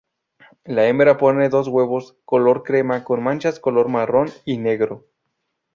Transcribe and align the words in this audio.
La 0.63 0.87
hembra 0.87 1.19
pone 1.19 1.47
dos 1.49 1.67
huevos 1.67 2.17
color 2.25 2.63
crema 2.63 3.03
con 3.03 3.21
manchas 3.21 3.59
color 3.59 3.87
marrón 3.87 4.31
y 4.45 4.57
negro. 4.57 5.05